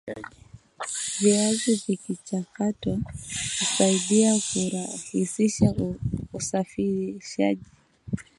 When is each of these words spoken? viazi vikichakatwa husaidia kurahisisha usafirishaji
viazi 1.19 1.75
vikichakatwa 1.85 2.95
husaidia 3.59 4.41
kurahisisha 4.53 5.73
usafirishaji 6.33 7.65